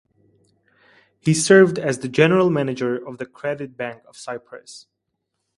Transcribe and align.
He 1.19 1.35
served 1.35 1.77
as 1.77 1.99
the 1.99 2.09
General 2.09 2.49
Manager 2.49 2.95
of 2.97 3.19
the 3.19 3.25
Credit 3.27 3.77
Bank 3.77 4.01
of 4.07 4.17
Cyprus. 4.17 4.87